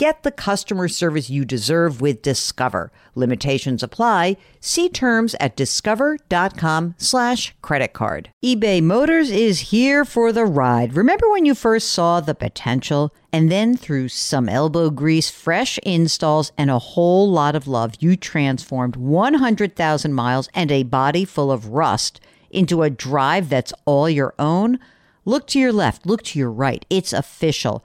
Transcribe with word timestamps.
Get 0.00 0.22
the 0.22 0.30
customer 0.30 0.88
service 0.88 1.28
you 1.28 1.44
deserve 1.44 2.00
with 2.00 2.22
Discover. 2.22 2.90
Limitations 3.14 3.82
apply. 3.82 4.38
See 4.58 4.88
terms 4.88 5.36
at 5.38 5.56
discover.com 5.56 6.94
slash 6.96 7.54
credit 7.60 7.92
card. 7.92 8.30
eBay 8.42 8.82
Motors 8.82 9.30
is 9.30 9.60
here 9.60 10.06
for 10.06 10.32
the 10.32 10.46
ride. 10.46 10.94
Remember 10.94 11.30
when 11.30 11.44
you 11.44 11.54
first 11.54 11.90
saw 11.90 12.18
the 12.18 12.34
potential? 12.34 13.14
And 13.30 13.52
then 13.52 13.76
through 13.76 14.08
some 14.08 14.48
elbow 14.48 14.88
grease, 14.88 15.28
fresh 15.28 15.76
installs, 15.82 16.50
and 16.56 16.70
a 16.70 16.78
whole 16.78 17.30
lot 17.30 17.54
of 17.54 17.68
love, 17.68 17.92
you 18.00 18.16
transformed 18.16 18.96
100,000 18.96 20.14
miles 20.14 20.48
and 20.54 20.72
a 20.72 20.82
body 20.82 21.26
full 21.26 21.52
of 21.52 21.68
rust 21.68 22.22
into 22.50 22.82
a 22.82 22.88
drive 22.88 23.50
that's 23.50 23.74
all 23.84 24.08
your 24.08 24.32
own? 24.38 24.78
Look 25.26 25.46
to 25.48 25.60
your 25.60 25.74
left, 25.74 26.06
look 26.06 26.22
to 26.22 26.38
your 26.38 26.50
right. 26.50 26.86
It's 26.88 27.12
official. 27.12 27.84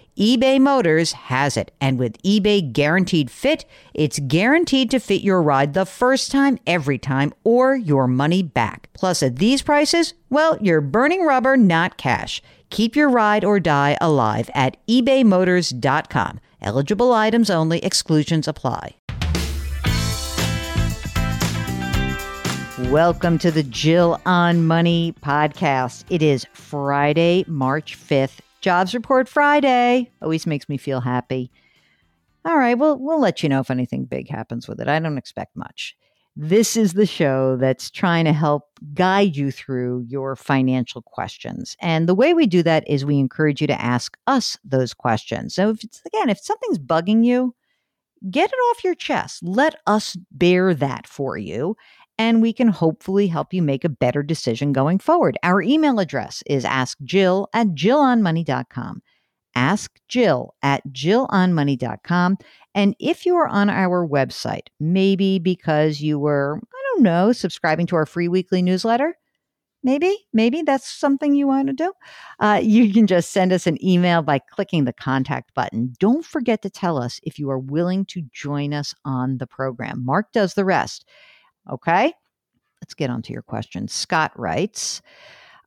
eBay 0.19 0.59
Motors 0.59 1.13
has 1.13 1.55
it. 1.55 1.71
And 1.79 1.97
with 1.97 2.21
eBay 2.21 2.73
Guaranteed 2.73 3.31
Fit, 3.31 3.63
it's 3.93 4.19
guaranteed 4.19 4.91
to 4.91 4.99
fit 4.99 5.21
your 5.21 5.41
ride 5.41 5.73
the 5.73 5.85
first 5.85 6.31
time, 6.31 6.59
every 6.67 6.97
time, 6.97 7.33
or 7.45 7.75
your 7.75 8.07
money 8.07 8.43
back. 8.43 8.89
Plus, 8.93 9.23
at 9.23 9.37
these 9.37 9.61
prices, 9.61 10.13
well, 10.29 10.57
you're 10.59 10.81
burning 10.81 11.23
rubber, 11.23 11.55
not 11.55 11.95
cash. 11.95 12.41
Keep 12.69 12.95
your 12.95 13.09
ride 13.09 13.45
or 13.45 13.59
die 13.61 13.97
alive 14.01 14.49
at 14.53 14.75
ebaymotors.com. 14.87 16.39
Eligible 16.61 17.13
items 17.13 17.49
only, 17.49 17.79
exclusions 17.79 18.49
apply. 18.49 18.95
Welcome 22.89 23.37
to 23.39 23.51
the 23.51 23.63
Jill 23.63 24.19
on 24.25 24.65
Money 24.65 25.13
podcast. 25.21 26.03
It 26.09 26.21
is 26.21 26.45
Friday, 26.51 27.45
March 27.47 27.97
5th, 27.97 28.39
Jobs 28.61 28.93
Report 28.93 29.27
Friday 29.27 30.11
always 30.21 30.45
makes 30.45 30.69
me 30.69 30.77
feel 30.77 31.01
happy. 31.01 31.51
All 32.45 32.57
right, 32.57 32.77
well, 32.77 32.97
we'll 32.97 33.19
let 33.19 33.43
you 33.43 33.49
know 33.49 33.59
if 33.59 33.69
anything 33.69 34.05
big 34.05 34.29
happens 34.29 34.67
with 34.67 34.79
it. 34.79 34.87
I 34.87 34.99
don't 34.99 35.17
expect 35.17 35.55
much. 35.55 35.95
This 36.35 36.77
is 36.77 36.93
the 36.93 37.05
show 37.05 37.57
that's 37.57 37.91
trying 37.91 38.25
to 38.25 38.33
help 38.33 38.63
guide 38.93 39.35
you 39.35 39.51
through 39.51 40.05
your 40.07 40.35
financial 40.35 41.01
questions. 41.01 41.75
And 41.81 42.07
the 42.07 42.15
way 42.15 42.33
we 42.33 42.47
do 42.47 42.63
that 42.63 42.87
is 42.87 43.03
we 43.03 43.19
encourage 43.19 43.59
you 43.59 43.67
to 43.67 43.81
ask 43.81 44.17
us 44.27 44.57
those 44.63 44.93
questions. 44.93 45.53
So, 45.53 45.71
if 45.71 45.83
it's 45.83 46.01
again, 46.05 46.29
if 46.29 46.39
something's 46.39 46.79
bugging 46.79 47.25
you, 47.25 47.53
get 48.29 48.49
it 48.49 48.55
off 48.55 48.83
your 48.83 48.95
chest. 48.95 49.43
Let 49.43 49.75
us 49.87 50.15
bear 50.31 50.73
that 50.75 51.05
for 51.05 51.37
you 51.37 51.75
and 52.21 52.39
we 52.39 52.53
can 52.53 52.67
hopefully 52.67 53.25
help 53.25 53.51
you 53.51 53.63
make 53.63 53.83
a 53.83 53.89
better 53.89 54.21
decision 54.21 54.73
going 54.73 54.99
forward. 54.99 55.39
Our 55.41 55.59
email 55.59 55.99
address 55.99 56.43
is 56.45 56.63
askjill 56.65 57.47
at 57.51 57.69
jillonmoney.com. 57.69 59.01
Ask 59.55 59.99
Jill 60.07 60.53
at 60.61 60.87
jillonmoney.com. 60.93 62.37
And 62.75 62.95
if 62.99 63.25
you 63.25 63.35
are 63.37 63.47
on 63.47 63.71
our 63.71 64.07
website, 64.07 64.67
maybe 64.79 65.39
because 65.39 65.99
you 65.99 66.19
were, 66.19 66.59
I 66.61 66.81
don't 66.93 67.01
know, 67.01 67.31
subscribing 67.31 67.87
to 67.87 67.95
our 67.95 68.05
free 68.05 68.27
weekly 68.27 68.61
newsletter, 68.61 69.15
maybe, 69.81 70.15
maybe 70.31 70.61
that's 70.61 70.87
something 70.87 71.33
you 71.33 71.47
want 71.47 71.69
to 71.69 71.73
do. 71.73 71.91
Uh, 72.39 72.59
you 72.63 72.93
can 72.93 73.07
just 73.07 73.31
send 73.31 73.51
us 73.51 73.65
an 73.65 73.83
email 73.83 74.21
by 74.21 74.37
clicking 74.37 74.85
the 74.85 74.93
contact 74.93 75.55
button. 75.55 75.95
Don't 75.99 76.23
forget 76.23 76.61
to 76.61 76.69
tell 76.69 77.01
us 77.01 77.19
if 77.23 77.39
you 77.39 77.49
are 77.49 77.59
willing 77.59 78.05
to 78.05 78.21
join 78.31 78.75
us 78.75 78.93
on 79.05 79.39
the 79.39 79.47
program. 79.47 80.05
Mark 80.05 80.31
does 80.31 80.53
the 80.53 80.65
rest. 80.65 81.03
Okay. 81.69 82.13
Let's 82.81 82.93
get 82.93 83.09
on 83.09 83.21
to 83.23 83.33
your 83.33 83.43
question. 83.43 83.87
Scott 83.87 84.31
writes, 84.35 85.01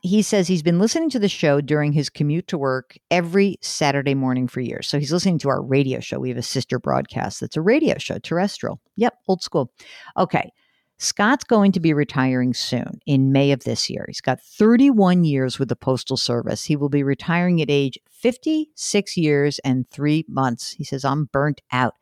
he 0.05 0.21
says 0.21 0.47
he's 0.47 0.63
been 0.63 0.79
listening 0.79 1.09
to 1.11 1.19
the 1.19 1.31
show 1.31 1.63
during 1.63 1.93
his 1.93 2.11
commute 2.11 2.47
to 2.49 2.59
work 2.59 2.99
every 3.11 3.57
Saturday 3.63 4.15
morning 4.15 4.49
for 4.49 4.61
years. 4.61 4.87
So 4.87 4.99
he's 4.99 5.13
listening 5.13 5.39
to 5.39 5.49
our 5.49 5.63
radio 5.63 6.01
show. 6.01 6.19
We 6.19 6.29
have 6.29 6.37
a 6.37 6.43
sister 6.43 6.79
broadcast 6.79 7.41
that's 7.41 7.57
a 7.57 7.63
radio 7.63 7.97
show, 7.97 8.19
terrestrial. 8.19 8.81
Yep, 8.97 9.15
old 9.29 9.43
school. 9.43 9.73
Okay. 10.19 10.53
Scott's 10.99 11.45
going 11.45 11.73
to 11.73 11.81
be 11.81 11.93
retiring 11.93 12.53
soon 12.55 13.01
in 13.07 13.33
May 13.33 13.51
of 13.51 13.65
this 13.65 13.89
year. 13.89 14.05
He's 14.07 14.21
got 14.21 14.41
31 14.43 15.25
years 15.25 15.59
with 15.59 15.69
the 15.69 15.77
Postal 15.77 16.17
Service. 16.17 16.65
He 16.65 16.77
will 16.77 16.91
be 16.91 17.03
retiring 17.03 17.61
at 17.63 17.71
age 17.71 17.99
56 18.11 19.17
years 19.17 19.59
and 19.61 19.89
three 19.91 20.25
months. 20.29 20.71
He 20.71 20.85
says, 20.85 21.05
I'm 21.05 21.25
burnt 21.27 21.63
out. 21.73 21.95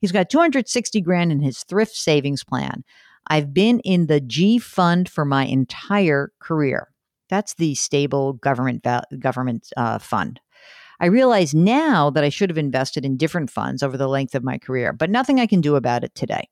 He's 0.00 0.12
got 0.12 0.30
260 0.30 1.00
grand 1.00 1.32
in 1.32 1.40
his 1.40 1.64
thrift 1.64 1.94
savings 1.94 2.44
plan. 2.44 2.84
I've 3.28 3.52
been 3.52 3.80
in 3.80 4.06
the 4.06 4.20
G 4.20 4.58
fund 4.58 5.08
for 5.08 5.24
my 5.24 5.44
entire 5.44 6.32
career. 6.40 6.88
That's 7.28 7.54
the 7.54 7.74
stable 7.74 8.34
government 8.34 8.86
government 9.18 9.70
uh, 9.76 9.98
fund. 9.98 10.40
I 11.00 11.06
realize 11.06 11.54
now 11.54 12.10
that 12.10 12.24
I 12.24 12.28
should 12.28 12.50
have 12.50 12.58
invested 12.58 13.04
in 13.04 13.16
different 13.16 13.50
funds 13.50 13.82
over 13.82 13.96
the 13.96 14.08
length 14.08 14.34
of 14.34 14.42
my 14.42 14.58
career, 14.58 14.92
but 14.92 15.10
nothing 15.10 15.38
I 15.38 15.46
can 15.46 15.60
do 15.60 15.76
about 15.76 16.02
it 16.02 16.14
today. 16.14 16.48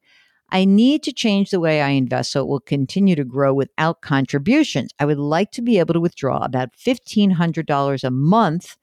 I 0.50 0.64
need 0.64 1.02
to 1.02 1.12
change 1.12 1.50
the 1.50 1.58
way 1.58 1.82
I 1.82 1.88
invest 1.88 2.30
so 2.30 2.42
it 2.42 2.46
will 2.46 2.60
continue 2.60 3.16
to 3.16 3.24
grow 3.24 3.52
without 3.52 4.02
contributions. 4.02 4.92
I 5.00 5.04
would 5.04 5.18
like 5.18 5.50
to 5.52 5.62
be 5.62 5.80
able 5.80 5.94
to 5.94 6.00
withdraw 6.00 6.44
about 6.44 6.68
$1,500 6.76 8.04
a 8.04 8.10
month 8.10 8.76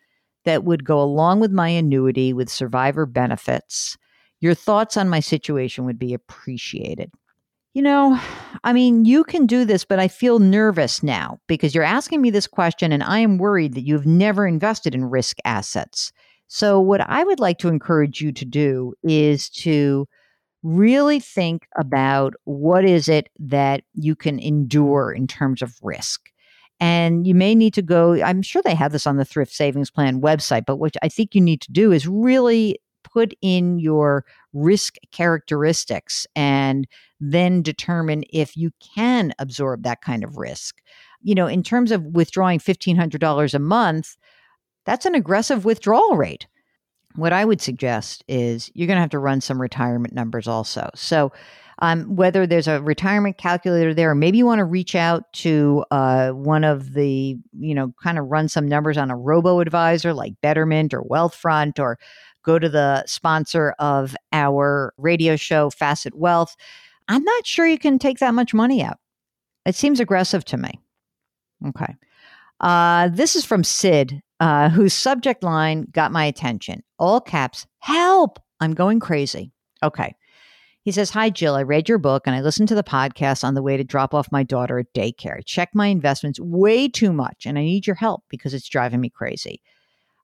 that 0.43 0.65
would 0.65 0.83
go 0.83 1.01
along 1.01 1.39
with 1.39 1.51
my 1.51 1.69
annuity 1.69 2.33
with 2.33 2.49
survivor 2.49 3.05
benefits. 3.05 3.97
Your 4.41 4.53
thoughts 4.53 4.97
on 4.97 5.07
my 5.07 5.21
situation 5.21 5.85
would 5.85 5.97
be 5.99 6.13
appreciated 6.13 7.11
you 7.73 7.81
know, 7.81 8.19
I 8.63 8.71
mean, 8.71 9.05
you 9.05 9.23
can 9.23 9.47
do 9.47 9.65
this, 9.65 9.83
but 9.83 9.99
I 9.99 10.07
feel 10.07 10.39
nervous 10.39 11.01
now 11.01 11.39
because 11.47 11.73
you're 11.73 11.83
asking 11.83 12.21
me 12.21 12.29
this 12.29 12.47
question 12.47 12.91
and 12.91 13.03
I 13.03 13.19
am 13.19 13.39
worried 13.39 13.73
that 13.73 13.85
you've 13.85 14.05
never 14.05 14.45
invested 14.45 14.93
in 14.93 15.05
risk 15.05 15.37
assets. 15.43 16.11
So, 16.47 16.79
what 16.79 17.01
I 17.01 17.23
would 17.23 17.39
like 17.39 17.57
to 17.59 17.69
encourage 17.69 18.21
you 18.21 18.31
to 18.31 18.45
do 18.45 18.93
is 19.03 19.49
to 19.49 20.07
really 20.61 21.19
think 21.19 21.67
about 21.77 22.35
what 22.45 22.85
is 22.85 23.09
it 23.09 23.27
that 23.39 23.83
you 23.95 24.15
can 24.15 24.39
endure 24.39 25.11
in 25.11 25.25
terms 25.25 25.61
of 25.61 25.75
risk. 25.81 26.29
And 26.79 27.25
you 27.25 27.33
may 27.33 27.55
need 27.55 27.73
to 27.75 27.81
go, 27.81 28.21
I'm 28.21 28.41
sure 28.41 28.61
they 28.61 28.75
have 28.75 28.91
this 28.91 29.07
on 29.07 29.17
the 29.17 29.25
Thrift 29.25 29.53
Savings 29.53 29.89
Plan 29.89 30.21
website, 30.21 30.65
but 30.65 30.77
what 30.77 30.95
I 31.01 31.09
think 31.09 31.33
you 31.33 31.41
need 31.41 31.61
to 31.61 31.71
do 31.71 31.91
is 31.91 32.07
really 32.07 32.79
put 33.13 33.33
in 33.41 33.79
your 33.79 34.25
risk 34.53 34.95
characteristics 35.11 36.25
and 36.35 36.87
then 37.19 37.61
determine 37.61 38.23
if 38.31 38.57
you 38.57 38.71
can 38.95 39.33
absorb 39.39 39.83
that 39.83 40.01
kind 40.01 40.23
of 40.23 40.37
risk. 40.37 40.77
You 41.21 41.35
know, 41.35 41.47
in 41.47 41.63
terms 41.63 41.91
of 41.91 42.03
withdrawing 42.03 42.59
$1,500 42.59 43.53
a 43.53 43.59
month, 43.59 44.17
that's 44.85 45.05
an 45.05 45.15
aggressive 45.15 45.63
withdrawal 45.63 46.17
rate. 46.17 46.47
What 47.15 47.31
I 47.31 47.45
would 47.45 47.61
suggest 47.61 48.23
is 48.27 48.71
you're 48.73 48.87
going 48.87 48.97
to 48.97 49.01
have 49.01 49.11
to 49.11 49.19
run 49.19 49.39
some 49.39 49.61
retirement 49.61 50.13
numbers 50.13 50.47
also. 50.47 50.89
So, 50.95 51.31
um, 51.79 52.15
whether 52.15 52.45
there's 52.45 52.67
a 52.67 52.81
retirement 52.81 53.37
calculator 53.37 53.93
there, 53.93 54.11
or 54.11 54.15
maybe 54.15 54.37
you 54.37 54.45
want 54.45 54.59
to 54.59 54.65
reach 54.65 54.95
out 54.95 55.31
to 55.33 55.83
uh, 55.91 56.29
one 56.29 56.63
of 56.63 56.93
the, 56.93 57.35
you 57.59 57.75
know, 57.75 57.93
kind 58.01 58.19
of 58.19 58.27
run 58.27 58.47
some 58.47 58.67
numbers 58.67 58.97
on 58.97 59.09
a 59.09 59.17
robo 59.17 59.59
advisor 59.59 60.13
like 60.13 60.39
Betterment 60.41 60.93
or 60.93 61.03
Wealthfront, 61.03 61.79
or 61.79 61.97
go 62.43 62.59
to 62.59 62.69
the 62.69 63.03
sponsor 63.05 63.73
of 63.79 64.15
our 64.31 64.93
radio 64.97 65.35
show, 65.35 65.69
Facet 65.69 66.15
Wealth. 66.15 66.55
I'm 67.07 67.23
not 67.23 67.47
sure 67.47 67.65
you 67.65 67.79
can 67.79 67.99
take 67.99 68.19
that 68.19 68.33
much 68.33 68.53
money 68.53 68.83
out. 68.83 68.97
It 69.65 69.75
seems 69.75 69.99
aggressive 69.99 70.45
to 70.45 70.57
me. 70.57 70.79
Okay. 71.67 71.95
Uh, 72.59 73.09
this 73.09 73.35
is 73.35 73.45
from 73.45 73.63
Sid, 73.63 74.21
uh, 74.39 74.69
whose 74.69 74.93
subject 74.93 75.43
line 75.43 75.87
got 75.91 76.11
my 76.11 76.25
attention. 76.25 76.83
All 76.99 77.19
caps, 77.19 77.65
help! 77.79 78.39
I'm 78.59 78.73
going 78.73 78.99
crazy. 78.99 79.51
Okay. 79.81 80.15
He 80.83 80.91
says, 80.91 81.09
Hi, 81.11 81.29
Jill. 81.29 81.55
I 81.55 81.63
read 81.63 81.87
your 81.87 81.97
book 81.97 82.23
and 82.25 82.35
I 82.35 82.41
listened 82.41 82.67
to 82.69 82.75
the 82.75 82.83
podcast 82.83 83.43
on 83.43 83.53
the 83.53 83.61
way 83.61 83.77
to 83.77 83.83
drop 83.83 84.13
off 84.13 84.31
my 84.31 84.43
daughter 84.43 84.79
at 84.79 84.93
daycare. 84.93 85.39
Check 85.45 85.69
my 85.73 85.87
investments 85.87 86.39
way 86.39 86.89
too 86.89 87.13
much 87.13 87.45
and 87.45 87.57
I 87.57 87.63
need 87.63 87.87
your 87.87 87.95
help 87.95 88.23
because 88.29 88.53
it's 88.53 88.67
driving 88.67 88.99
me 88.99 89.09
crazy. 89.09 89.61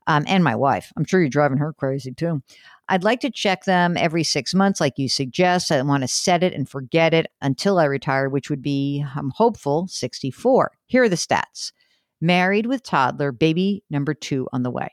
Um, 0.09 0.23
and 0.27 0.43
my 0.43 0.55
wife. 0.55 0.91
I'm 0.97 1.05
sure 1.05 1.21
you're 1.21 1.29
driving 1.29 1.59
her 1.59 1.71
crazy 1.71 2.11
too. 2.11 2.41
I'd 2.89 3.03
like 3.03 3.19
to 3.19 3.29
check 3.29 3.65
them 3.65 3.95
every 3.95 4.23
six 4.23 4.55
months, 4.55 4.81
like 4.81 4.97
you 4.97 5.07
suggest. 5.07 5.71
I 5.71 5.79
want 5.83 6.01
to 6.01 6.07
set 6.07 6.41
it 6.41 6.51
and 6.51 6.67
forget 6.67 7.13
it 7.13 7.27
until 7.43 7.77
I 7.77 7.85
retire, 7.85 8.27
which 8.27 8.49
would 8.49 8.63
be, 8.63 9.05
I'm 9.15 9.29
hopeful, 9.29 9.87
64. 9.87 10.71
Here 10.87 11.03
are 11.03 11.09
the 11.09 11.15
stats 11.15 11.71
married 12.19 12.65
with 12.65 12.81
toddler, 12.81 13.31
baby 13.31 13.83
number 13.91 14.15
two 14.15 14.47
on 14.51 14.63
the 14.63 14.71
way. 14.71 14.89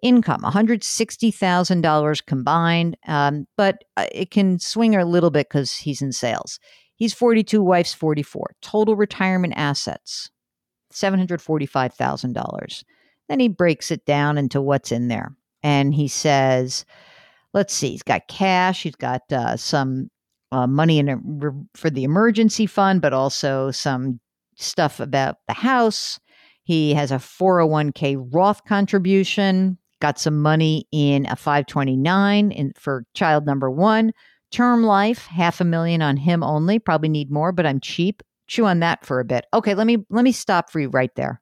Income 0.00 0.42
$160,000 0.42 2.26
combined, 2.26 2.96
um, 3.08 3.46
but 3.56 3.82
uh, 3.96 4.06
it 4.12 4.30
can 4.30 4.60
swing 4.60 4.94
a 4.94 5.04
little 5.04 5.30
bit 5.30 5.48
because 5.48 5.72
he's 5.72 6.00
in 6.00 6.12
sales. 6.12 6.60
He's 6.94 7.12
42, 7.12 7.60
wife's 7.60 7.94
44. 7.94 8.54
Total 8.62 8.94
retirement 8.94 9.54
assets 9.56 10.30
$745,000. 10.92 12.84
Then 13.28 13.40
he 13.40 13.48
breaks 13.48 13.90
it 13.90 14.04
down 14.04 14.38
into 14.38 14.60
what's 14.60 14.92
in 14.92 15.08
there. 15.08 15.36
And 15.62 15.94
he 15.94 16.08
says, 16.08 16.84
let's 17.52 17.74
see, 17.74 17.90
he's 17.90 18.02
got 18.02 18.28
cash, 18.28 18.82
he's 18.82 18.94
got 18.94 19.22
uh, 19.32 19.56
some 19.56 20.10
uh, 20.52 20.66
money 20.66 20.98
in 20.98 21.08
a, 21.08 21.16
for 21.74 21.90
the 21.90 22.04
emergency 22.04 22.66
fund, 22.66 23.02
but 23.02 23.12
also 23.12 23.70
some 23.70 24.20
stuff 24.56 25.00
about 25.00 25.36
the 25.48 25.54
house. 25.54 26.20
He 26.62 26.94
has 26.94 27.10
a 27.10 27.16
401k 27.16 28.28
Roth 28.32 28.64
contribution, 28.64 29.78
got 30.00 30.18
some 30.18 30.40
money 30.40 30.86
in 30.92 31.26
a 31.26 31.36
529 31.36 32.50
in, 32.52 32.72
for 32.76 33.04
child 33.14 33.46
number 33.46 33.70
one. 33.70 34.12
Term 34.52 34.84
life, 34.84 35.26
half 35.26 35.60
a 35.60 35.64
million 35.64 36.02
on 36.02 36.16
him 36.16 36.42
only. 36.42 36.78
Probably 36.78 37.08
need 37.08 37.30
more, 37.30 37.52
but 37.52 37.66
I'm 37.66 37.80
cheap. 37.80 38.22
Chew 38.46 38.66
on 38.66 38.80
that 38.80 39.04
for 39.04 39.18
a 39.18 39.24
bit. 39.24 39.44
Okay, 39.52 39.74
let 39.74 39.86
me 39.86 39.98
let 40.08 40.22
me 40.22 40.32
stop 40.32 40.70
for 40.70 40.78
you 40.78 40.88
right 40.88 41.14
there. 41.16 41.40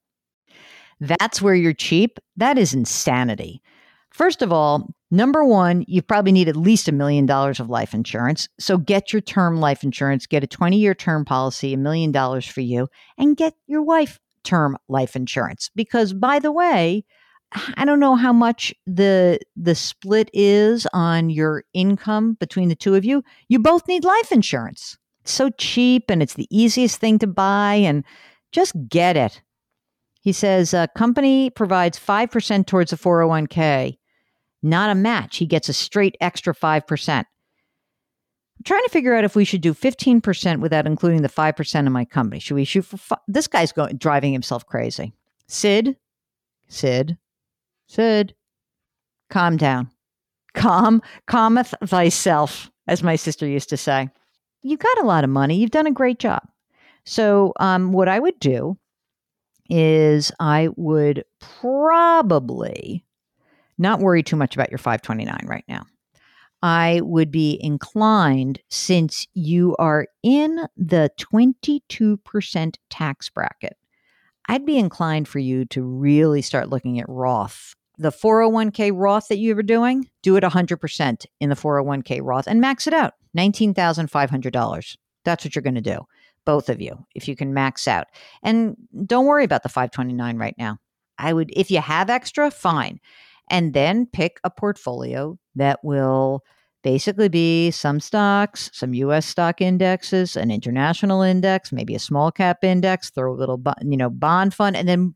That's 1.01 1.43
where 1.43 1.55
you're 1.55 1.73
cheap. 1.73 2.19
That 2.37 2.59
is 2.59 2.75
insanity. 2.75 3.63
First 4.11 4.43
of 4.43 4.53
all, 4.53 4.95
number 5.11 5.45
one, 5.45 5.85
you 5.89 6.01
probably 6.01 6.31
need 6.31 6.49
at 6.49 6.57
least 6.57 6.87
a 6.87 6.93
million 6.93 7.27
dollars 7.27 7.59
of 7.59 7.69
life 7.69 7.95
insurance. 7.95 8.49
So 8.61 8.79
get 8.79 9.13
your 9.13 9.21
term 9.21 9.59
life 9.59 9.83
insurance, 9.83 10.27
get 10.27 10.45
a 10.45 10.47
20 10.47 10.79
year 10.79 10.95
term 10.95 11.25
policy, 11.25 11.75
a 11.75 11.79
million 11.79 12.13
dollars 12.13 12.47
for 12.47 12.61
you, 12.61 12.89
and 13.19 13.37
get 13.37 13.55
your 13.67 13.83
wife 13.83 14.21
term 14.45 14.77
life 14.89 15.17
insurance. 15.17 15.71
Because 15.75 16.13
by 16.13 16.39
the 16.39 16.53
way, 16.53 17.05
I 17.77 17.85
don't 17.85 18.01
know 18.01 18.17
how 18.17 18.33
much 18.33 18.75
the 18.87 19.39
the 19.57 19.75
split 19.75 20.31
is 20.33 20.87
on 20.93 21.31
your 21.31 21.65
income 21.73 22.35
between 22.35 22.69
the 22.69 22.75
two 22.77 22.95
of 22.95 23.05
you. 23.05 23.23
You 23.49 23.59
both 23.59 23.87
need 23.89 24.05
life 24.05 24.33
insurance. 24.33 24.97
It's 25.23 25.33
so 25.33 25.51
cheap 25.51 26.11
and 26.11 26.23
it's 26.23 26.35
the 26.35 26.49
easiest 26.51 27.01
thing 27.01 27.19
to 27.21 27.27
buy 27.27 27.75
and 27.75 28.05
just 28.53 28.75
get 28.89 29.17
it. 29.17 29.41
He 30.25 30.33
says 30.33 30.75
a 30.75 30.89
company 30.97 31.51
provides 31.51 31.99
5% 31.99 32.67
towards 32.67 32.93
a 32.93 32.97
401k 32.97 33.99
not 34.65 34.89
a 34.89 34.95
match. 34.95 35.37
He 35.37 35.47
gets 35.47 35.69
a 35.69 35.75
straight 35.75 36.17
extra 36.21 36.55
5%. 36.55 37.19
I'm 37.19 37.27
trying 38.65 38.83
to 38.83 38.91
figure 38.91 39.15
out 39.15 39.25
if 39.25 39.37
we 39.37 39.45
should 39.45 39.61
do 39.61 39.75
15% 39.75 40.61
without 40.61 40.87
including 40.87 41.21
the 41.23 41.29
5% 41.29 41.87
of 41.87 41.93
my 41.93 42.07
company. 42.07 42.41
Should 42.41 42.55
we 42.55 42.65
shoot 42.65 42.83
for 42.83 43.19
this 43.29 43.47
guy's 43.47 43.73
going 43.73 43.99
driving 43.99 44.33
himself 44.33 44.65
crazy. 44.65 45.13
Sid, 45.49 45.97
Sid, 46.69 47.19
Sid, 47.87 48.35
calm 49.29 49.59
down. 49.59 49.91
Calm, 50.55 51.03
calmeth 51.27 51.75
thyself, 51.85 52.71
as 52.87 53.03
my 53.03 53.17
sister 53.17 53.47
used 53.47 53.69
to 53.69 53.77
say. 53.77 54.09
You 54.63 54.79
got 54.79 54.99
a 54.99 55.07
lot 55.07 55.25
of 55.25 55.31
money. 55.31 55.57
You've 55.57 55.73
done 55.73 55.87
a 55.87 55.93
great 55.93 56.19
job. 56.19 56.43
So, 57.05 57.53
um, 57.61 57.93
what 57.93 58.09
I 58.09 58.19
would 58.19 58.39
do 58.41 58.79
is 59.69 60.31
I 60.39 60.69
would 60.77 61.25
probably 61.41 63.05
not 63.79 64.01
worry 64.01 64.23
too 64.23 64.37
much 64.37 64.55
about 64.55 64.71
your 64.71 64.79
529 64.79 65.47
right 65.47 65.65
now. 65.69 65.87
I 66.63 67.01
would 67.03 67.31
be 67.31 67.59
inclined, 67.61 68.61
since 68.71 69.27
you 69.35 69.77
are 69.79 70.07
in 70.23 70.67
the 70.79 71.11
22% 71.21 72.77
tax 72.89 73.29
bracket, 73.29 73.77
I'd 74.49 74.65
be 74.65 74.79
inclined 74.79 75.29
for 75.29 75.39
you 75.41 75.67
to 75.67 75.83
really 75.83 76.41
start 76.41 76.71
looking 76.71 76.99
at 76.99 77.09
Roth. 77.09 77.75
The 77.99 78.11
401k 78.11 78.93
Roth 78.95 79.29
that 79.29 79.39
you 79.39 79.55
were 79.55 79.63
doing, 79.63 80.09
do 80.23 80.37
it 80.37 80.43
100% 80.43 81.27
in 81.41 81.49
the 81.51 81.55
401k 81.55 82.21
Roth 82.23 82.47
and 82.47 82.61
max 82.61 82.87
it 82.87 82.95
out 82.95 83.13
$19,500. 83.37 84.97
That's 85.25 85.45
what 85.45 85.55
you're 85.55 85.63
going 85.63 85.75
to 85.75 85.81
do, 85.81 86.01
both 86.45 86.69
of 86.69 86.81
you, 86.81 87.05
if 87.15 87.29
you 87.29 87.37
can 87.37 87.55
max 87.55 87.89
out. 87.89 88.07
And 88.43 88.77
don't 89.07 89.27
worry 89.27 89.45
about 89.45 89.63
the 89.63 89.69
529 89.69 90.37
right 90.37 90.55
now. 90.59 90.79
I 91.19 91.33
would, 91.33 91.53
if 91.55 91.71
you 91.71 91.81
have 91.81 92.11
extra, 92.11 92.51
fine 92.51 93.01
and 93.51 93.75
then 93.75 94.07
pick 94.07 94.41
a 94.45 94.51
portfolio 94.51 95.39
that 95.55 95.81
will 95.83 96.43
basically 96.83 97.29
be 97.29 97.71
some 97.71 98.01
stocks, 98.01 98.71
some 98.73 98.95
US 98.95 99.27
stock 99.27 99.61
indexes, 99.61 100.37
an 100.37 100.51
international 100.51 101.23
index, 101.23 101.73
maybe 101.73 101.95
a 101.95 102.01
small 102.01 102.31
cap 102.31 102.63
index, 102.63 103.11
throw 103.11 103.33
a 103.33 103.37
little 103.37 103.61
you 103.83 103.97
know 103.97 104.11
bond 104.11 104.55
fund 104.55 104.77
and 104.77 104.89
then 104.89 105.15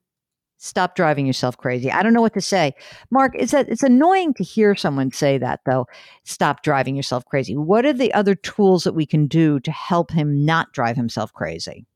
stop 0.59 0.95
driving 0.95 1.27
yourself 1.27 1.57
crazy. 1.57 1.91
I 1.91 2.03
don't 2.03 2.13
know 2.13 2.21
what 2.21 2.35
to 2.35 2.41
say. 2.41 2.75
Mark, 3.11 3.33
it's 3.37 3.55
a, 3.55 3.61
it's 3.61 3.83
annoying 3.83 4.35
to 4.35 4.45
hear 4.45 4.75
someone 4.75 5.11
say 5.11 5.39
that 5.39 5.61
though. 5.65 5.87
Stop 6.25 6.63
driving 6.63 6.97
yourself 6.97 7.25
crazy. 7.25 7.57
What 7.57 7.87
are 7.87 7.93
the 7.93 8.13
other 8.13 8.35
tools 8.35 8.85
that 8.85 8.95
we 8.95 9.07
can 9.07 9.27
do 9.27 9.61
to 9.61 9.71
help 9.71 10.11
him 10.11 10.45
not 10.45 10.73
drive 10.73 10.97
himself 10.97 11.33
crazy? 11.33 11.87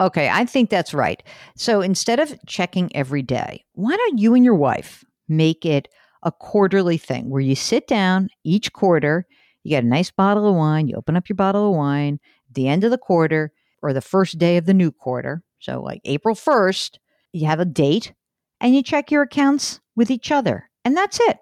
Okay, 0.00 0.28
I 0.28 0.44
think 0.46 0.70
that's 0.70 0.94
right. 0.94 1.22
So 1.56 1.80
instead 1.80 2.18
of 2.18 2.34
checking 2.46 2.94
every 2.96 3.22
day, 3.22 3.64
why 3.74 3.96
don't 3.96 4.18
you 4.18 4.34
and 4.34 4.44
your 4.44 4.54
wife 4.54 5.04
make 5.28 5.64
it 5.66 5.88
a 6.22 6.32
quarterly 6.32 6.98
thing 6.98 7.28
where 7.30 7.40
you 7.40 7.54
sit 7.54 7.86
down 7.86 8.28
each 8.44 8.72
quarter, 8.72 9.26
you 9.62 9.70
get 9.70 9.84
a 9.84 9.86
nice 9.86 10.10
bottle 10.10 10.48
of 10.48 10.56
wine, 10.56 10.88
you 10.88 10.96
open 10.96 11.16
up 11.16 11.28
your 11.28 11.36
bottle 11.36 11.70
of 11.70 11.76
wine 11.76 12.18
at 12.48 12.54
the 12.54 12.68
end 12.68 12.84
of 12.84 12.90
the 12.90 12.98
quarter 12.98 13.52
or 13.80 13.92
the 13.92 14.00
first 14.00 14.38
day 14.38 14.56
of 14.56 14.66
the 14.66 14.74
new 14.74 14.90
quarter. 14.90 15.42
So, 15.58 15.80
like 15.80 16.00
April 16.04 16.34
1st, 16.34 16.98
you 17.32 17.46
have 17.46 17.60
a 17.60 17.64
date 17.64 18.12
and 18.60 18.74
you 18.74 18.82
check 18.82 19.10
your 19.10 19.22
accounts 19.22 19.80
with 19.96 20.10
each 20.10 20.30
other. 20.30 20.68
And 20.84 20.96
that's 20.96 21.20
it. 21.20 21.38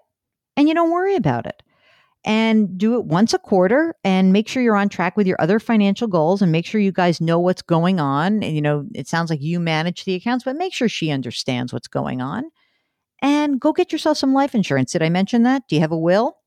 And 0.57 0.67
you 0.67 0.73
don't 0.73 0.91
worry 0.91 1.15
about 1.15 1.45
it 1.45 1.63
and 2.23 2.77
do 2.77 2.95
it 2.95 3.05
once 3.05 3.33
a 3.33 3.39
quarter 3.39 3.95
and 4.03 4.31
make 4.31 4.47
sure 4.47 4.61
you're 4.61 4.75
on 4.75 4.89
track 4.89 5.17
with 5.17 5.25
your 5.25 5.41
other 5.41 5.59
financial 5.59 6.07
goals 6.07 6.41
and 6.41 6.51
make 6.51 6.65
sure 6.65 6.79
you 6.79 6.91
guys 6.91 7.19
know 7.19 7.39
what's 7.39 7.63
going 7.63 7.99
on. 7.99 8.43
And, 8.43 8.55
you 8.55 8.61
know, 8.61 8.87
it 8.93 9.07
sounds 9.07 9.29
like 9.29 9.41
you 9.41 9.59
manage 9.59 10.05
the 10.05 10.13
accounts, 10.13 10.43
but 10.43 10.55
make 10.55 10.73
sure 10.73 10.87
she 10.87 11.09
understands 11.09 11.73
what's 11.73 11.87
going 11.87 12.21
on. 12.21 12.43
And 13.23 13.59
go 13.59 13.71
get 13.71 13.91
yourself 13.91 14.17
some 14.17 14.33
life 14.33 14.53
insurance. 14.55 14.91
Did 14.91 15.03
I 15.03 15.09
mention 15.09 15.43
that? 15.43 15.63
Do 15.67 15.75
you 15.75 15.81
have 15.81 15.91
a 15.91 15.97
will? 15.97 16.37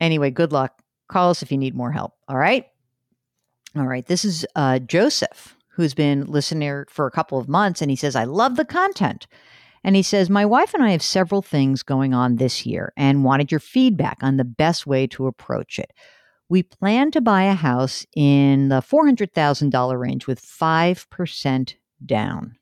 Anyway, 0.00 0.30
good 0.30 0.52
luck. 0.52 0.82
Call 1.08 1.30
us 1.30 1.42
if 1.42 1.52
you 1.52 1.58
need 1.58 1.74
more 1.74 1.92
help. 1.92 2.14
All 2.28 2.36
right. 2.36 2.66
All 3.76 3.86
right. 3.86 4.06
This 4.06 4.24
is 4.24 4.46
uh, 4.56 4.78
Joseph, 4.78 5.56
who's 5.74 5.94
been 5.94 6.26
listener 6.26 6.86
for 6.88 7.06
a 7.06 7.10
couple 7.10 7.38
of 7.38 7.48
months, 7.48 7.82
and 7.82 7.90
he 7.90 7.96
says, 7.96 8.14
I 8.16 8.24
love 8.24 8.56
the 8.56 8.64
content. 8.64 9.26
And 9.82 9.96
he 9.96 10.02
says, 10.02 10.30
My 10.30 10.46
wife 10.46 10.72
and 10.72 10.82
I 10.82 10.90
have 10.90 11.02
several 11.02 11.42
things 11.42 11.82
going 11.82 12.14
on 12.14 12.36
this 12.36 12.64
year 12.64 12.92
and 12.96 13.24
wanted 13.24 13.50
your 13.50 13.60
feedback 13.60 14.18
on 14.22 14.36
the 14.36 14.44
best 14.44 14.86
way 14.86 15.06
to 15.08 15.26
approach 15.26 15.78
it. 15.78 15.92
We 16.48 16.62
plan 16.62 17.10
to 17.12 17.20
buy 17.20 17.42
a 17.44 17.54
house 17.54 18.06
in 18.14 18.68
the 18.68 18.80
$400,000 18.80 19.98
range 19.98 20.26
with 20.26 20.40
5% 20.40 21.74
down. 22.04 22.56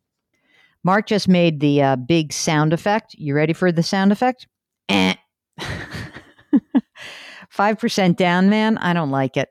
Mark 0.84 1.06
just 1.06 1.28
made 1.28 1.60
the 1.60 1.82
uh, 1.82 1.96
big 1.96 2.32
sound 2.32 2.72
effect. 2.72 3.14
You 3.14 3.34
ready 3.34 3.52
for 3.52 3.70
the 3.70 3.82
sound 3.82 4.10
effect? 4.10 4.48
Eh. 4.88 5.14
5% 7.56 8.16
down, 8.16 8.50
man. 8.50 8.78
I 8.78 8.92
don't 8.92 9.10
like 9.10 9.36
it. 9.36 9.48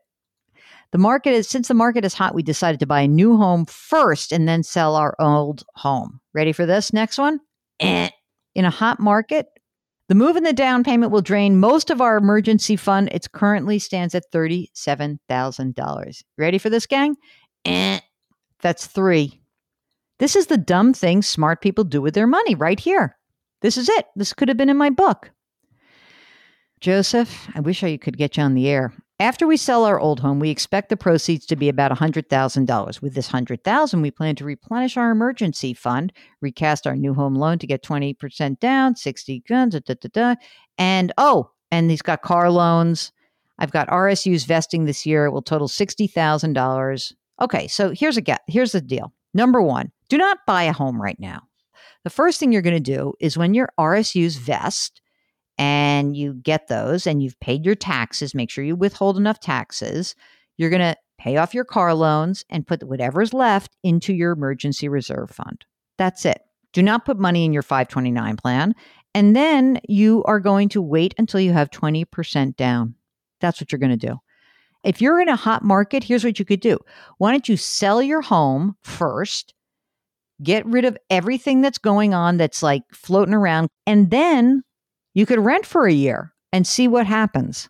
The 0.92 0.98
market 0.98 1.32
is, 1.32 1.48
since 1.48 1.68
the 1.70 1.74
market 1.74 2.04
is 2.04 2.14
hot, 2.14 2.36
we 2.36 2.44
decided 2.44 2.80
to 2.82 2.86
buy 2.86 3.02
a 3.02 3.08
new 3.08 3.38
home 3.38 3.66
first 3.66 4.32
and 4.32 4.48
then 4.48 4.62
sell 4.64 4.96
our 4.96 5.16
old 5.20 5.64
home. 5.76 6.20
Ready 6.34 6.52
for 6.52 6.66
this 6.66 6.92
next 6.94 7.18
one? 7.18 7.40
eh. 7.80 8.10
in 8.56 8.66
a 8.66 8.70
hot 8.70 9.00
market, 9.00 9.48
the 10.10 10.16
move 10.16 10.36
in 10.36 10.44
the 10.44 10.52
down 10.54 10.84
payment 10.84 11.12
will 11.12 11.22
drain 11.22 11.60
most 11.60 11.90
of 11.90 12.02
our 12.02 12.18
emergency 12.18 12.76
fund. 12.76 13.10
It 13.12 13.32
currently 13.32 13.80
stands 13.80 14.14
at 14.14 14.30
$37,000. 14.34 16.24
Ready 16.38 16.58
for 16.58 16.70
this, 16.70 16.86
gang? 16.86 17.16
Eh. 17.66 18.00
That's 18.62 18.88
three. 18.88 19.42
This 20.20 20.36
is 20.36 20.48
the 20.48 20.58
dumb 20.58 20.94
thing 20.94 21.22
smart 21.22 21.62
people 21.62 21.84
do 21.84 22.02
with 22.02 22.14
their 22.14 22.28
money 22.28 22.54
right 22.56 22.80
here. 22.80 23.18
This 23.62 23.78
is 23.78 23.90
it. 23.90 24.06
This 24.16 24.34
could 24.34 24.50
have 24.50 24.58
been 24.58 24.70
in 24.70 24.78
my 24.78 24.90
book. 24.90 25.32
Joseph, 26.80 27.48
I 27.56 27.60
wish 27.60 27.84
I 27.84 27.98
could 27.98 28.18
get 28.18 28.38
you 28.38 28.44
on 28.44 28.54
the 28.54 28.68
air. 28.68 28.94
After 29.22 29.46
we 29.46 29.56
sell 29.56 29.86
our 29.86 30.00
old 30.00 30.20
home, 30.20 30.40
we 30.40 30.50
expect 30.50 30.90
the 30.90 30.98
proceeds 30.98 31.46
to 31.46 31.56
be 31.56 31.70
about 31.70 31.92
$100,000. 31.92 33.02
With 33.04 33.14
this 33.14 33.28
100,000, 33.28 34.02
we 34.02 34.10
plan 34.10 34.36
to 34.38 34.44
replenish 34.44 34.98
our 34.98 35.12
emergency 35.12 35.76
fund, 35.76 36.12
recast 36.42 36.88
our 36.88 36.96
new 36.96 37.14
home 37.14 37.36
loan 37.36 37.60
to 37.60 37.68
get 37.68 37.84
20% 37.84 38.60
down, 38.60 38.96
60 38.96 39.44
guns, 39.48 39.80
da, 39.80 39.94
da, 39.94 40.10
da, 40.12 40.36
and 40.80 41.14
oh, 41.20 41.52
and 41.70 41.92
he's 41.92 42.02
got 42.02 42.24
car 42.24 42.50
loans. 42.50 43.12
I've 43.60 43.70
got 43.70 43.90
RSUs 43.90 44.48
vesting 44.48 44.86
this 44.86 45.06
year. 45.06 45.28
It 45.28 45.32
will 45.32 45.44
total 45.44 45.68
$60,000. 45.68 47.14
Okay, 47.44 47.68
so 47.68 47.92
here's 47.92 48.18
a 48.18 48.22
get. 48.22 48.42
Here's 48.48 48.72
the 48.72 48.82
deal. 48.82 49.14
Number 49.36 49.62
1, 49.62 49.92
do 50.10 50.18
not 50.18 50.40
buy 50.48 50.64
a 50.64 50.74
home 50.74 51.00
right 51.00 51.20
now. 51.20 51.44
The 52.04 52.10
first 52.10 52.40
thing 52.40 52.52
you're 52.52 52.64
going 52.64 52.74
to 52.74 52.80
do 52.80 53.14
is 53.20 53.38
when 53.38 53.54
your 53.54 53.70
RSUs 53.80 54.40
vest 54.40 55.01
and 55.62 56.18
you 56.18 56.34
get 56.34 56.70
those 56.70 57.06
and 57.06 57.22
you've 57.22 57.40
paid 57.40 57.64
your 57.64 57.76
taxes, 57.76 58.34
make 58.34 58.50
sure 58.50 58.64
you 58.64 58.76
withhold 58.76 59.16
enough 59.16 59.40
taxes. 59.40 60.16
You're 60.58 60.72
going 60.72 60.82
to 60.82 60.98
pay 61.20 61.38
off 61.38 61.54
your 61.54 61.66
car 61.66 61.94
loans 61.94 62.44
and 62.50 62.66
put 62.66 62.82
whatever's 62.82 63.32
left 63.32 63.78
into 63.84 64.12
your 64.12 64.32
emergency 64.32 64.90
reserve 64.90 65.30
fund. 65.30 65.64
That's 66.00 66.26
it. 66.26 66.42
Do 66.74 66.82
not 66.82 67.06
put 67.06 67.20
money 67.20 67.46
in 67.46 67.54
your 67.54 67.62
529 67.62 68.38
plan. 68.38 68.74
And 69.14 69.36
then 69.36 69.80
you 69.88 70.24
are 70.24 70.40
going 70.40 70.68
to 70.70 70.82
wait 70.82 71.14
until 71.20 71.40
you 71.40 71.54
have 71.54 71.70
20% 71.70 72.56
down. 72.56 72.96
That's 73.40 73.62
what 73.62 73.72
you're 73.72 73.78
going 73.78 73.92
to 73.92 74.08
do. 74.08 74.18
If 74.84 75.00
you're 75.00 75.22
in 75.22 75.30
a 75.30 75.36
hot 75.36 75.64
market, 75.64 76.04
here's 76.04 76.24
what 76.24 76.40
you 76.40 76.46
could 76.46 76.62
do. 76.62 76.80
Why 77.20 77.30
don't 77.30 77.48
you 77.48 77.56
sell 77.56 78.02
your 78.02 78.22
home 78.22 78.76
first? 78.82 79.54
Get 80.42 80.66
rid 80.66 80.86
of 80.86 80.98
everything 81.12 81.62
that's 81.62 81.78
going 81.78 82.16
on 82.16 82.38
that's 82.38 82.64
like 82.64 82.82
floating 82.92 83.36
around, 83.36 83.70
and 83.86 84.10
then 84.10 84.64
you 85.14 85.26
could 85.26 85.40
rent 85.40 85.66
for 85.66 85.86
a 85.86 85.94
year 85.94 86.34
and 86.52 86.66
see 86.66 86.88
what 86.88 87.06
happens. 87.06 87.70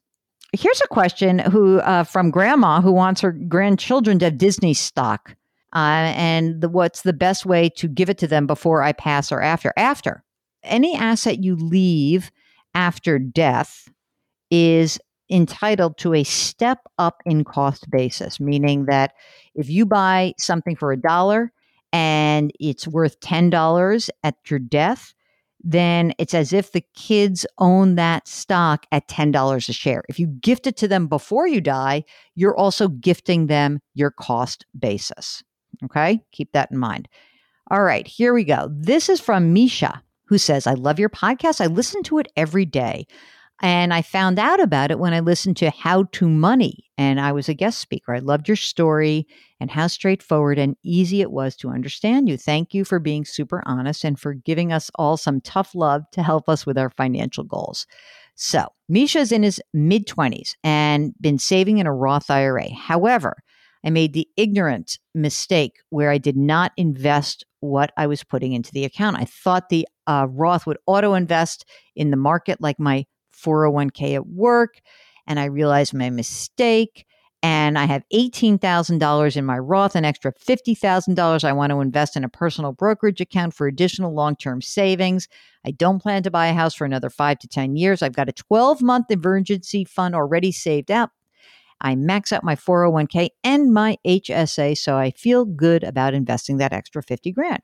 Here's 0.54 0.82
a 0.82 0.88
question 0.88 1.40
who 1.40 1.80
uh, 1.80 2.04
from 2.04 2.30
grandma 2.30 2.82
who 2.82 2.92
wants 2.92 3.22
her 3.22 3.32
grandchildren 3.32 4.20
to 4.20 4.26
have 4.26 4.38
Disney 4.38 4.74
stock. 4.74 5.36
Uh, 5.74 6.12
and 6.18 6.60
the, 6.60 6.68
what's 6.68 7.04
the 7.04 7.14
best 7.14 7.46
way 7.46 7.70
to 7.70 7.88
give 7.88 8.10
it 8.10 8.18
to 8.18 8.28
them 8.28 8.46
before 8.46 8.84
I 8.84 8.92
pass 8.92 9.32
or 9.32 9.42
after? 9.42 9.72
After. 9.78 10.24
Any 10.64 10.96
asset 10.96 11.42
you 11.42 11.56
leave 11.56 12.30
after 12.76 13.18
death 13.18 13.90
is 14.50 15.00
entitled 15.30 15.98
to 15.98 16.14
a 16.14 16.24
step 16.24 16.80
up 16.98 17.22
in 17.26 17.46
cost 17.46 17.90
basis, 17.90 18.40
meaning 18.40 18.86
that 18.86 19.14
if 19.56 19.70
you 19.70 19.86
buy 19.86 20.34
something 20.38 20.76
for 20.76 20.92
a 20.92 20.98
dollar 20.98 21.54
and 21.94 22.52
it's 22.60 22.88
worth 22.88 23.20
$10 23.22 24.10
at 24.24 24.36
your 24.50 24.60
death, 24.60 25.14
then 25.64 26.14
it's 26.18 26.34
as 26.34 26.54
if 26.54 26.72
the 26.72 26.84
kids 26.96 27.46
own 27.58 27.96
that 27.96 28.28
stock 28.28 28.86
at 28.92 29.08
$10 29.08 29.70
a 29.70 29.74
share. 29.74 30.04
If 30.10 30.20
you 30.20 30.28
gift 30.28 30.68
it 30.68 30.78
to 30.78 30.88
them 30.88 31.08
before 31.08 31.48
you 31.48 31.62
die, 31.62 32.04
you're 32.36 32.58
also 32.58 32.88
gifting 32.88 33.48
them 33.48 33.80
your 33.94 34.12
cost 34.12 34.66
basis. 34.78 35.44
Okay, 35.84 36.24
keep 36.32 36.52
that 36.54 36.72
in 36.72 36.78
mind. 36.78 37.08
All 37.70 37.84
right, 37.84 38.06
here 38.06 38.34
we 38.34 38.44
go. 38.44 38.70
This 38.72 39.08
is 39.08 39.22
from 39.22 39.54
Misha, 39.54 40.04
who 40.26 40.38
says, 40.38 40.68
I 40.68 40.74
love 40.74 41.00
your 41.00 41.10
podcast. 41.10 41.62
I 41.62 41.68
listen 41.68 42.04
to 42.04 42.18
it 42.18 42.28
every 42.36 42.66
day. 42.66 43.06
And 43.62 43.94
I 43.94 44.02
found 44.02 44.40
out 44.40 44.60
about 44.60 44.90
it 44.90 44.98
when 44.98 45.14
I 45.14 45.20
listened 45.20 45.56
to 45.58 45.70
How 45.70 46.04
to 46.14 46.28
Money, 46.28 46.90
and 46.98 47.20
I 47.20 47.32
was 47.32 47.48
a 47.48 47.54
guest 47.54 47.80
speaker. 47.80 48.16
I 48.16 48.20
loved 48.20 48.48
your 48.48 48.56
story 48.56 49.28
and 49.60 49.70
how 49.70 49.86
straightforward 49.86 50.58
and 50.58 50.76
easy 50.84 51.22
it 51.22 51.32
was 51.32 51.56
to 51.58 51.70
understand 51.70 52.28
you. 52.28 52.38
Thank 52.38 52.74
you 52.74 52.84
for 52.84 52.98
being 52.98 53.24
super 53.24 53.62
honest 53.68 54.04
and 54.04 54.20
for 54.20 54.34
giving 54.34 54.74
us 54.74 54.90
all 54.96 55.16
some 55.16 55.42
tough 55.42 55.76
love 55.76 56.04
to 56.14 56.24
help 56.24 56.50
us 56.50 56.66
with 56.66 56.78
our 56.78 56.90
financial 56.90 57.44
goals. 57.44 57.86
So, 58.36 58.68
Misha's 58.90 59.32
in 59.32 59.44
his 59.44 59.62
mid 59.74 60.08
20s 60.08 60.56
and 60.64 61.14
been 61.22 61.38
saving 61.38 61.78
in 61.78 61.86
a 61.86 61.94
Roth 61.94 62.32
IRA. 62.32 62.74
However, 62.74 63.44
I 63.86 63.92
made 63.92 64.14
the 64.14 64.28
ignorant 64.38 64.98
mistake 65.14 65.78
where 65.90 66.10
I 66.10 66.18
did 66.18 66.38
not 66.38 66.72
invest 66.78 67.46
what 67.60 67.92
I 67.98 68.08
was 68.08 68.24
putting 68.24 68.54
into 68.54 68.72
the 68.72 68.86
account. 68.86 69.18
I 69.18 69.26
thought 69.26 69.70
the 69.70 69.88
uh, 70.08 70.28
Roth 70.30 70.66
would 70.66 70.78
auto 70.88 71.14
invest 71.14 71.66
in 71.96 72.10
the 72.10 72.18
market 72.18 72.60
like 72.60 72.80
my 72.80 73.06
401k 73.42 74.16
at 74.16 74.28
work. 74.28 74.82
And 75.28 75.40
I 75.40 75.46
realized 75.46 75.94
my 75.94 76.10
mistake. 76.10 77.06
And 77.44 77.80
I 77.80 77.86
have 77.86 78.04
$18,000 78.14 79.36
in 79.36 79.46
my 79.46 79.58
Roth, 79.58 79.96
an 79.96 80.06
extra 80.06 80.32
$50,000 80.32 81.44
I 81.44 81.54
want 81.54 81.72
to 81.72 81.82
invest 81.82 82.16
in 82.16 82.24
a 82.24 82.30
personal 82.30 82.72
brokerage 82.72 83.20
account 83.20 83.56
for 83.56 83.66
additional 83.66 84.14
long 84.14 84.36
term 84.36 84.62
savings. 84.62 85.28
I 85.66 85.72
don't 85.72 86.02
plan 86.02 86.22
to 86.24 86.32
buy 86.32 86.48
a 86.48 86.54
house 86.54 86.76
for 86.76 86.86
another 86.86 87.10
five 87.10 87.40
to 87.40 87.48
10 87.48 87.76
years. 87.76 88.04
I've 88.04 88.16
got 88.16 88.30
a 88.30 88.34
12 88.34 88.84
month 88.84 89.10
emergency 89.10 89.86
fund 89.86 90.14
already 90.14 90.52
saved 90.52 90.92
up. 90.92 91.12
I 91.82 91.96
max 91.96 92.32
out 92.32 92.44
my 92.44 92.56
401k 92.56 93.30
and 93.44 93.74
my 93.74 93.98
HSA, 94.06 94.78
so 94.78 94.98
I 94.98 95.10
feel 95.12 95.46
good 95.46 95.84
about 95.84 96.14
investing 96.14 96.58
that 96.58 96.74
extra 96.74 97.02
50 97.02 97.32
grand. 97.32 97.62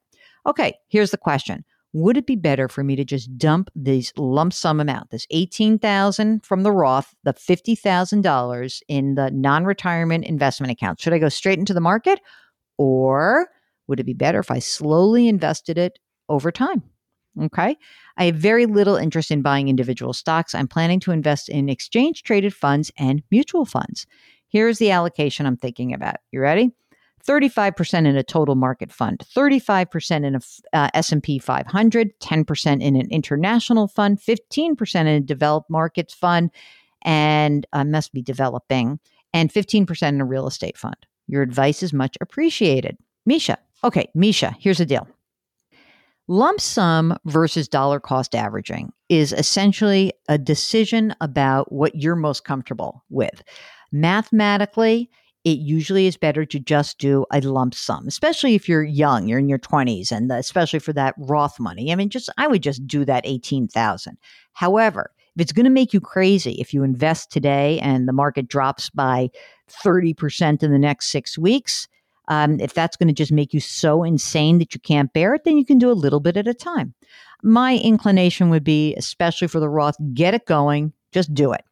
Okay, 0.47 0.73
here's 0.87 1.11
the 1.11 1.17
question 1.17 1.63
would 1.93 2.17
it 2.17 2.27
be 2.27 2.35
better 2.35 2.67
for 2.67 2.83
me 2.83 2.95
to 2.95 3.05
just 3.05 3.37
dump 3.37 3.69
this 3.75 4.11
lump 4.17 4.53
sum 4.53 4.79
amount, 4.79 5.09
this 5.09 5.25
18,000 5.31 6.45
from 6.45 6.63
the 6.63 6.71
Roth, 6.71 7.13
the 7.23 7.33
$50,000 7.33 8.81
in 8.87 9.15
the 9.15 9.31
non-retirement 9.31 10.25
investment 10.25 10.71
account? 10.71 10.99
Should 10.99 11.13
I 11.13 11.19
go 11.19 11.29
straight 11.29 11.59
into 11.59 11.73
the 11.73 11.81
market 11.81 12.19
or 12.77 13.47
would 13.87 13.99
it 13.99 14.05
be 14.05 14.13
better 14.13 14.39
if 14.39 14.51
I 14.51 14.59
slowly 14.59 15.27
invested 15.27 15.77
it 15.77 15.97
over 16.29 16.51
time? 16.51 16.83
Okay. 17.41 17.77
I 18.17 18.25
have 18.25 18.35
very 18.35 18.65
little 18.65 18.95
interest 18.95 19.31
in 19.31 19.41
buying 19.41 19.67
individual 19.67 20.13
stocks. 20.13 20.55
I'm 20.55 20.67
planning 20.67 20.99
to 21.01 21.11
invest 21.11 21.49
in 21.49 21.69
exchange 21.69 22.23
traded 22.23 22.53
funds 22.53 22.91
and 22.97 23.21
mutual 23.31 23.65
funds. 23.65 24.07
Here's 24.49 24.79
the 24.79 24.91
allocation 24.91 25.45
I'm 25.45 25.57
thinking 25.57 25.93
about. 25.93 26.17
You 26.31 26.41
ready? 26.41 26.71
35% 27.27 28.07
in 28.07 28.15
a 28.15 28.23
total 28.23 28.55
market 28.55 28.91
fund, 28.91 29.23
35% 29.35 30.25
in 30.25 30.35
a 30.35 30.39
uh, 30.73 30.89
S&P 30.93 31.39
500, 31.39 32.19
10% 32.19 32.81
in 32.81 32.95
an 32.95 33.09
international 33.11 33.87
fund, 33.87 34.19
15% 34.19 35.01
in 35.01 35.07
a 35.07 35.19
developed 35.19 35.69
markets 35.69 36.13
fund 36.13 36.51
and 37.03 37.67
uh, 37.73 37.83
must 37.83 38.13
be 38.13 38.21
developing 38.21 38.99
and 39.33 39.51
15% 39.51 40.07
in 40.07 40.21
a 40.21 40.25
real 40.25 40.47
estate 40.47 40.77
fund. 40.77 40.95
Your 41.27 41.41
advice 41.41 41.83
is 41.83 41.93
much 41.93 42.17
appreciated. 42.21 42.97
Misha. 43.25 43.57
Okay, 43.83 44.09
Misha, 44.15 44.55
here's 44.59 44.77
the 44.79 44.85
deal. 44.85 45.07
Lump 46.29 46.59
sum 46.59 47.17
versus 47.25 47.67
dollar 47.67 47.99
cost 47.99 48.35
averaging 48.35 48.91
is 49.07 49.31
essentially 49.31 50.11
a 50.27 50.37
decision 50.37 51.15
about 51.21 51.71
what 51.71 51.95
you're 51.95 52.15
most 52.15 52.43
comfortable 52.43 53.03
with. 53.09 53.43
Mathematically, 53.93 55.09
it 55.47 55.59
usually 55.59 56.07
is 56.07 56.17
better 56.17 56.43
to 56.43 56.59
just 56.59 56.97
do 56.97 57.25
a 57.31 57.39
lump 57.39 57.73
sum, 57.73 58.05
especially 58.05 58.53
if 58.53 58.67
you're 58.67 58.83
young, 58.83 59.29
you're 59.29 59.39
in 59.39 59.47
your 59.47 59.57
20s, 59.57 60.11
and 60.11 60.29
especially 60.29 60.79
for 60.79 60.91
that 60.91 61.15
Roth 61.17 61.57
money. 61.57 61.89
I 61.89 61.95
mean, 61.95 62.09
just 62.09 62.29
I 62.37 62.47
would 62.47 62.61
just 62.61 62.85
do 62.85 63.05
that 63.05 63.25
18,000. 63.25 64.17
However, 64.51 65.09
if 65.37 65.41
it's 65.41 65.53
going 65.53 65.63
to 65.63 65.69
make 65.69 65.93
you 65.93 66.01
crazy 66.01 66.55
if 66.59 66.73
you 66.73 66.83
invest 66.83 67.31
today 67.31 67.79
and 67.79 68.09
the 68.09 68.13
market 68.13 68.49
drops 68.49 68.89
by 68.89 69.29
30% 69.69 70.63
in 70.63 70.71
the 70.73 70.77
next 70.77 71.11
six 71.11 71.37
weeks, 71.37 71.87
um, 72.27 72.59
if 72.59 72.73
that's 72.73 72.97
going 72.97 73.07
to 73.07 73.13
just 73.13 73.31
make 73.31 73.53
you 73.53 73.61
so 73.61 74.03
insane 74.03 74.59
that 74.59 74.73
you 74.73 74.81
can't 74.81 75.13
bear 75.13 75.33
it, 75.33 75.45
then 75.45 75.55
you 75.55 75.63
can 75.63 75.77
do 75.77 75.89
a 75.89 75.93
little 75.93 76.19
bit 76.19 76.35
at 76.35 76.45
a 76.49 76.53
time. 76.53 76.93
My 77.41 77.77
inclination 77.77 78.49
would 78.49 78.65
be, 78.65 78.95
especially 78.95 79.47
for 79.47 79.61
the 79.61 79.69
Roth, 79.69 79.95
get 80.13 80.33
it 80.33 80.45
going, 80.45 80.91
just 81.13 81.33
do 81.33 81.53
it. 81.53 81.63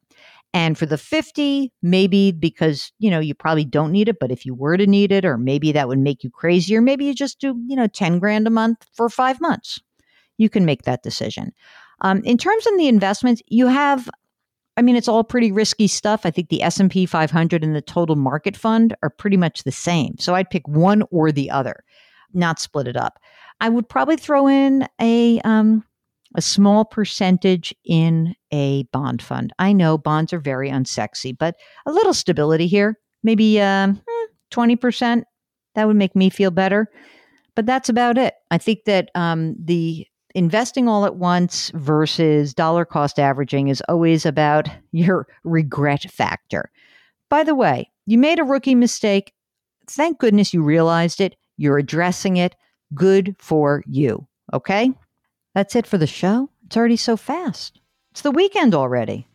And 0.56 0.78
for 0.78 0.86
the 0.86 0.96
50, 0.96 1.70
maybe 1.82 2.32
because, 2.32 2.90
you 2.98 3.10
know, 3.10 3.20
you 3.20 3.34
probably 3.34 3.66
don't 3.66 3.92
need 3.92 4.08
it, 4.08 4.16
but 4.18 4.30
if 4.30 4.46
you 4.46 4.54
were 4.54 4.78
to 4.78 4.86
need 4.86 5.12
it, 5.12 5.22
or 5.22 5.36
maybe 5.36 5.70
that 5.72 5.86
would 5.86 5.98
make 5.98 6.24
you 6.24 6.30
crazy, 6.30 6.74
or 6.74 6.80
maybe 6.80 7.04
you 7.04 7.14
just 7.14 7.38
do, 7.38 7.62
you 7.66 7.76
know, 7.76 7.86
10 7.86 8.18
grand 8.18 8.46
a 8.46 8.50
month 8.50 8.86
for 8.94 9.10
five 9.10 9.38
months. 9.38 9.78
You 10.38 10.48
can 10.48 10.64
make 10.64 10.84
that 10.84 11.02
decision. 11.02 11.52
Um, 12.00 12.22
in 12.24 12.38
terms 12.38 12.66
of 12.66 12.78
the 12.78 12.88
investments, 12.88 13.42
you 13.48 13.66
have, 13.66 14.08
I 14.78 14.80
mean, 14.80 14.96
it's 14.96 15.08
all 15.08 15.24
pretty 15.24 15.52
risky 15.52 15.88
stuff. 15.88 16.24
I 16.24 16.30
think 16.30 16.48
the 16.48 16.62
S&P 16.62 17.04
500 17.04 17.62
and 17.62 17.76
the 17.76 17.82
total 17.82 18.16
market 18.16 18.56
fund 18.56 18.96
are 19.02 19.10
pretty 19.10 19.36
much 19.36 19.64
the 19.64 19.72
same. 19.72 20.16
So 20.18 20.34
I'd 20.34 20.48
pick 20.48 20.66
one 20.66 21.02
or 21.10 21.32
the 21.32 21.50
other, 21.50 21.84
not 22.32 22.60
split 22.60 22.88
it 22.88 22.96
up. 22.96 23.18
I 23.60 23.68
would 23.68 23.90
probably 23.90 24.16
throw 24.16 24.48
in 24.48 24.88
a, 25.02 25.38
um, 25.40 25.84
a 26.36 26.42
small 26.42 26.84
percentage 26.84 27.74
in 27.84 28.34
a 28.52 28.84
bond 28.92 29.22
fund. 29.22 29.52
I 29.58 29.72
know 29.72 29.96
bonds 29.96 30.32
are 30.32 30.38
very 30.38 30.70
unsexy, 30.70 31.36
but 31.36 31.56
a 31.86 31.92
little 31.92 32.14
stability 32.14 32.66
here, 32.66 32.98
maybe 33.22 33.60
um, 33.60 34.00
20%, 34.52 35.24
that 35.74 35.86
would 35.86 35.96
make 35.96 36.14
me 36.14 36.30
feel 36.30 36.50
better. 36.50 36.88
But 37.54 37.64
that's 37.64 37.88
about 37.88 38.18
it. 38.18 38.34
I 38.50 38.58
think 38.58 38.84
that 38.84 39.10
um, 39.14 39.56
the 39.58 40.06
investing 40.34 40.88
all 40.88 41.06
at 41.06 41.16
once 41.16 41.72
versus 41.74 42.52
dollar 42.52 42.84
cost 42.84 43.18
averaging 43.18 43.68
is 43.68 43.82
always 43.88 44.26
about 44.26 44.68
your 44.92 45.26
regret 45.44 46.02
factor. 46.10 46.70
By 47.30 47.42
the 47.42 47.54
way, 47.54 47.90
you 48.04 48.18
made 48.18 48.38
a 48.38 48.44
rookie 48.44 48.74
mistake. 48.74 49.32
Thank 49.88 50.18
goodness 50.18 50.52
you 50.52 50.62
realized 50.62 51.20
it. 51.20 51.34
You're 51.56 51.78
addressing 51.78 52.36
it. 52.36 52.54
Good 52.94 53.34
for 53.38 53.82
you. 53.86 54.28
Okay? 54.52 54.92
That's 55.56 55.74
it 55.74 55.86
for 55.86 55.96
the 55.96 56.06
show. 56.06 56.50
It's 56.66 56.76
already 56.76 56.98
so 56.98 57.16
fast. 57.16 57.80
It's 58.10 58.20
the 58.20 58.30
weekend 58.30 58.74
already. 58.74 59.26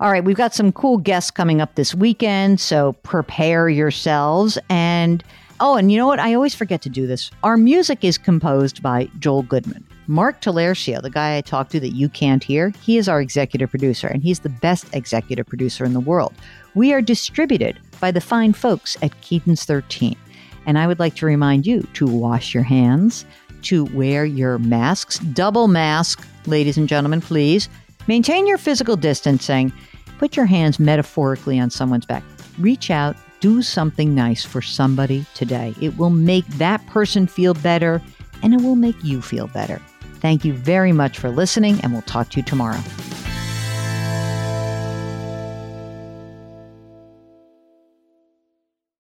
All 0.00 0.10
right, 0.10 0.24
we've 0.24 0.34
got 0.34 0.54
some 0.54 0.72
cool 0.72 0.96
guests 0.96 1.30
coming 1.30 1.60
up 1.60 1.74
this 1.74 1.94
weekend, 1.94 2.58
so 2.58 2.94
prepare 3.02 3.68
yourselves. 3.68 4.56
And 4.70 5.22
oh, 5.60 5.76
and 5.76 5.92
you 5.92 5.98
know 5.98 6.06
what? 6.06 6.20
I 6.20 6.32
always 6.32 6.54
forget 6.54 6.80
to 6.82 6.88
do 6.88 7.06
this. 7.06 7.30
Our 7.42 7.58
music 7.58 8.02
is 8.02 8.16
composed 8.16 8.82
by 8.82 9.10
Joel 9.18 9.42
Goodman. 9.42 9.86
Mark 10.06 10.40
Talercio, 10.40 11.02
the 11.02 11.10
guy 11.10 11.36
I 11.36 11.42
talked 11.42 11.72
to 11.72 11.80
that 11.80 11.94
you 11.94 12.08
can't 12.08 12.42
hear, 12.42 12.72
he 12.80 12.96
is 12.96 13.06
our 13.06 13.20
executive 13.20 13.68
producer, 13.68 14.06
and 14.06 14.22
he's 14.22 14.40
the 14.40 14.48
best 14.48 14.86
executive 14.94 15.46
producer 15.46 15.84
in 15.84 15.92
the 15.92 16.00
world. 16.00 16.32
We 16.76 16.94
are 16.94 17.02
distributed 17.02 17.78
by 18.00 18.10
the 18.10 18.22
fine 18.22 18.54
folks 18.54 18.96
at 19.02 19.20
Cadence 19.20 19.66
13. 19.66 20.16
And 20.64 20.78
I 20.78 20.86
would 20.86 20.98
like 20.98 21.14
to 21.16 21.26
remind 21.26 21.66
you 21.66 21.82
to 21.92 22.06
wash 22.06 22.54
your 22.54 22.62
hands, 22.62 23.26
to 23.62 23.84
wear 23.86 24.24
your 24.24 24.58
masks, 24.58 25.18
double 25.18 25.68
mask, 25.68 26.26
ladies 26.46 26.76
and 26.76 26.88
gentlemen, 26.88 27.20
please. 27.20 27.68
Maintain 28.06 28.46
your 28.46 28.58
physical 28.58 28.96
distancing. 28.96 29.72
Put 30.18 30.36
your 30.36 30.46
hands 30.46 30.78
metaphorically 30.78 31.58
on 31.58 31.70
someone's 31.70 32.06
back. 32.06 32.24
Reach 32.58 32.90
out, 32.90 33.16
do 33.40 33.62
something 33.62 34.14
nice 34.14 34.44
for 34.44 34.60
somebody 34.62 35.24
today. 35.34 35.74
It 35.80 35.96
will 35.96 36.10
make 36.10 36.46
that 36.58 36.84
person 36.86 37.26
feel 37.26 37.54
better 37.54 38.02
and 38.42 38.54
it 38.54 38.62
will 38.62 38.76
make 38.76 39.02
you 39.04 39.20
feel 39.22 39.46
better. 39.48 39.80
Thank 40.20 40.44
you 40.44 40.52
very 40.52 40.92
much 40.92 41.18
for 41.18 41.30
listening, 41.30 41.80
and 41.82 41.92
we'll 41.92 42.02
talk 42.02 42.30
to 42.30 42.38
you 42.38 42.42
tomorrow. 42.42 42.80